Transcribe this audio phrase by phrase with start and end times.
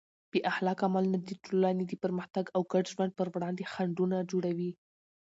[0.31, 4.71] بې اخلاقه عملونه د ټولنې د پرمختګ او ګډ ژوند پر وړاندې خنډونه جوړوي.